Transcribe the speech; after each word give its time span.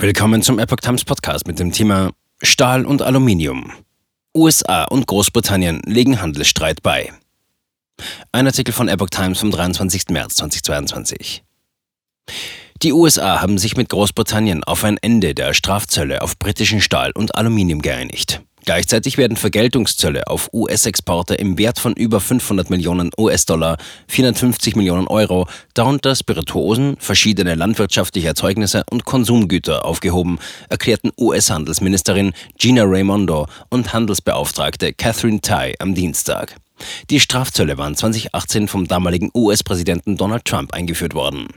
Willkommen 0.00 0.42
zum 0.42 0.60
Epoch 0.60 0.76
Times 0.76 1.04
Podcast 1.04 1.48
mit 1.48 1.58
dem 1.58 1.72
Thema 1.72 2.12
Stahl 2.40 2.86
und 2.86 3.02
Aluminium. 3.02 3.72
USA 4.32 4.84
und 4.84 5.08
Großbritannien 5.08 5.82
legen 5.86 6.22
Handelsstreit 6.22 6.84
bei. 6.84 7.12
Ein 8.30 8.46
Artikel 8.46 8.72
von 8.72 8.86
Epoch 8.86 9.10
Times 9.10 9.40
vom 9.40 9.50
23. 9.50 10.10
März 10.10 10.36
2022. 10.36 11.42
Die 12.84 12.92
USA 12.92 13.42
haben 13.42 13.58
sich 13.58 13.76
mit 13.76 13.88
Großbritannien 13.88 14.62
auf 14.62 14.84
ein 14.84 14.98
Ende 14.98 15.34
der 15.34 15.52
Strafzölle 15.52 16.22
auf 16.22 16.38
britischen 16.38 16.80
Stahl 16.80 17.10
und 17.10 17.34
Aluminium 17.34 17.82
geeinigt. 17.82 18.40
Gleichzeitig 18.64 19.18
werden 19.18 19.36
Vergeltungszölle 19.36 20.26
auf 20.26 20.50
US-Exporte 20.52 21.34
im 21.34 21.58
Wert 21.58 21.78
von 21.78 21.94
über 21.94 22.20
500 22.20 22.70
Millionen 22.70 23.10
US-Dollar, 23.16 23.76
450 24.08 24.76
Millionen 24.76 25.06
Euro, 25.06 25.46
darunter 25.74 26.14
Spirituosen, 26.14 26.96
verschiedene 26.98 27.54
landwirtschaftliche 27.54 28.28
Erzeugnisse 28.28 28.84
und 28.90 29.04
Konsumgüter 29.04 29.84
aufgehoben, 29.84 30.38
erklärten 30.68 31.12
US-Handelsministerin 31.18 32.32
Gina 32.58 32.84
Raimondo 32.84 33.46
und 33.70 33.92
Handelsbeauftragte 33.92 34.92
Catherine 34.92 35.40
Tai 35.40 35.74
am 35.78 35.94
Dienstag. 35.94 36.56
Die 37.10 37.20
Strafzölle 37.20 37.78
waren 37.78 37.96
2018 37.96 38.68
vom 38.68 38.86
damaligen 38.86 39.30
US-Präsidenten 39.34 40.16
Donald 40.16 40.44
Trump 40.44 40.72
eingeführt 40.72 41.14
worden. 41.14 41.48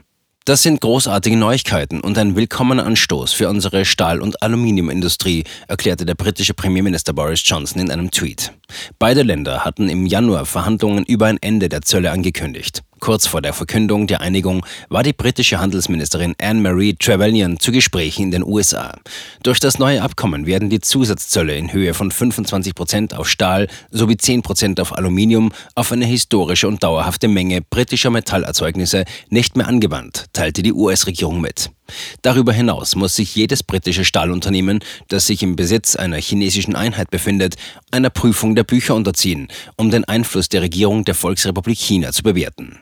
Das 0.44 0.64
sind 0.64 0.80
großartige 0.80 1.36
Neuigkeiten 1.36 2.00
und 2.00 2.18
ein 2.18 2.34
willkommener 2.34 2.84
Anstoß 2.84 3.32
für 3.32 3.48
unsere 3.48 3.84
Stahl- 3.84 4.20
und 4.20 4.42
Aluminiumindustrie, 4.42 5.44
erklärte 5.68 6.04
der 6.04 6.16
britische 6.16 6.52
Premierminister 6.52 7.12
Boris 7.12 7.42
Johnson 7.44 7.80
in 7.80 7.92
einem 7.92 8.10
Tweet. 8.10 8.52
Beide 8.98 9.22
Länder 9.22 9.64
hatten 9.64 9.88
im 9.88 10.04
Januar 10.04 10.44
Verhandlungen 10.44 11.04
über 11.04 11.26
ein 11.26 11.38
Ende 11.40 11.68
der 11.68 11.82
Zölle 11.82 12.10
angekündigt. 12.10 12.82
Kurz 13.02 13.26
vor 13.26 13.42
der 13.42 13.52
Verkündung 13.52 14.06
der 14.06 14.20
Einigung 14.20 14.64
war 14.88 15.02
die 15.02 15.12
britische 15.12 15.58
Handelsministerin 15.58 16.36
Anne-Marie 16.40 16.94
Trevelyan 16.94 17.58
zu 17.58 17.72
Gesprächen 17.72 18.22
in 18.22 18.30
den 18.30 18.44
USA. 18.44 18.94
Durch 19.42 19.58
das 19.58 19.80
neue 19.80 20.02
Abkommen 20.02 20.46
werden 20.46 20.70
die 20.70 20.78
Zusatzzölle 20.78 21.56
in 21.56 21.72
Höhe 21.72 21.94
von 21.94 22.12
25 22.12 22.76
Prozent 22.76 23.16
auf 23.16 23.28
Stahl 23.28 23.66
sowie 23.90 24.16
10 24.16 24.42
Prozent 24.42 24.78
auf 24.78 24.96
Aluminium 24.96 25.50
auf 25.74 25.90
eine 25.90 26.04
historische 26.06 26.68
und 26.68 26.84
dauerhafte 26.84 27.26
Menge 27.26 27.60
britischer 27.60 28.10
Metallerzeugnisse 28.10 29.04
nicht 29.30 29.56
mehr 29.56 29.66
angewandt, 29.66 30.26
teilte 30.32 30.62
die 30.62 30.72
US-Regierung 30.72 31.40
mit. 31.40 31.72
Darüber 32.22 32.52
hinaus 32.52 32.94
muss 32.94 33.16
sich 33.16 33.34
jedes 33.34 33.64
britische 33.64 34.04
Stahlunternehmen, 34.04 34.78
das 35.08 35.26
sich 35.26 35.42
im 35.42 35.56
Besitz 35.56 35.96
einer 35.96 36.18
chinesischen 36.18 36.76
Einheit 36.76 37.10
befindet, 37.10 37.56
einer 37.90 38.10
Prüfung 38.10 38.54
der 38.54 38.62
Bücher 38.62 38.94
unterziehen, 38.94 39.48
um 39.76 39.90
den 39.90 40.04
Einfluss 40.04 40.48
der 40.48 40.62
Regierung 40.62 41.04
der 41.04 41.16
Volksrepublik 41.16 41.80
China 41.80 42.12
zu 42.12 42.22
bewerten. 42.22 42.78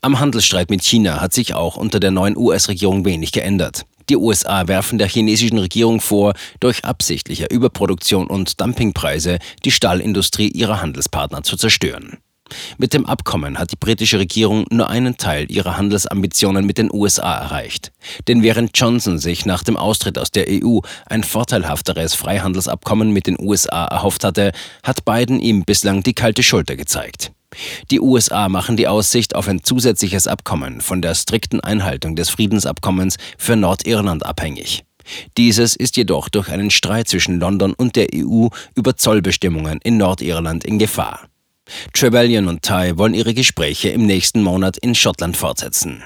Am 0.00 0.20
Handelsstreit 0.20 0.70
mit 0.70 0.82
China 0.82 1.20
hat 1.20 1.32
sich 1.32 1.54
auch 1.54 1.76
unter 1.76 2.00
der 2.00 2.10
neuen 2.10 2.36
US-Regierung 2.36 3.04
wenig 3.04 3.32
geändert. 3.32 3.84
Die 4.08 4.16
USA 4.16 4.68
werfen 4.68 4.98
der 4.98 5.08
chinesischen 5.08 5.58
Regierung 5.58 6.00
vor, 6.00 6.32
durch 6.60 6.84
absichtliche 6.84 7.46
Überproduktion 7.46 8.26
und 8.26 8.60
Dumpingpreise 8.60 9.38
die 9.64 9.70
Stahlindustrie 9.70 10.48
ihrer 10.48 10.80
Handelspartner 10.80 11.42
zu 11.42 11.56
zerstören. 11.56 12.16
Mit 12.78 12.94
dem 12.94 13.04
Abkommen 13.04 13.58
hat 13.58 13.72
die 13.72 13.76
britische 13.76 14.18
Regierung 14.18 14.64
nur 14.70 14.88
einen 14.88 15.18
Teil 15.18 15.50
ihrer 15.50 15.76
Handelsambitionen 15.76 16.64
mit 16.64 16.78
den 16.78 16.90
USA 16.90 17.36
erreicht. 17.36 17.92
Denn 18.26 18.42
während 18.42 18.70
Johnson 18.78 19.18
sich 19.18 19.44
nach 19.44 19.62
dem 19.62 19.76
Austritt 19.76 20.18
aus 20.18 20.30
der 20.30 20.46
EU 20.48 20.80
ein 21.06 21.24
vorteilhafteres 21.24 22.14
Freihandelsabkommen 22.14 23.12
mit 23.12 23.26
den 23.26 23.38
USA 23.38 23.84
erhofft 23.84 24.24
hatte, 24.24 24.52
hat 24.82 25.04
Biden 25.04 25.40
ihm 25.40 25.64
bislang 25.64 26.02
die 26.02 26.14
kalte 26.14 26.42
Schulter 26.42 26.76
gezeigt. 26.76 27.32
Die 27.90 28.00
USA 28.00 28.48
machen 28.48 28.76
die 28.76 28.88
Aussicht 28.88 29.34
auf 29.34 29.48
ein 29.48 29.62
zusätzliches 29.62 30.26
Abkommen 30.26 30.80
von 30.80 31.02
der 31.02 31.14
strikten 31.14 31.60
Einhaltung 31.60 32.16
des 32.16 32.30
Friedensabkommens 32.30 33.16
für 33.36 33.56
Nordirland 33.56 34.24
abhängig. 34.24 34.84
Dieses 35.36 35.74
ist 35.74 35.96
jedoch 35.96 36.28
durch 36.28 36.50
einen 36.50 36.70
Streit 36.70 37.08
zwischen 37.08 37.40
London 37.40 37.72
und 37.72 37.96
der 37.96 38.08
EU 38.14 38.48
über 38.74 38.96
Zollbestimmungen 38.96 39.80
in 39.82 39.96
Nordirland 39.96 40.64
in 40.64 40.78
Gefahr. 40.78 41.28
Trevelyan 41.92 42.48
und 42.48 42.62
Tai 42.62 42.96
wollen 42.96 43.14
ihre 43.14 43.34
Gespräche 43.34 43.90
im 43.90 44.06
nächsten 44.06 44.42
Monat 44.42 44.78
in 44.78 44.94
Schottland 44.94 45.36
fortsetzen. 45.36 46.02